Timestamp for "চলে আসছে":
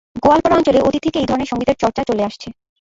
2.09-2.47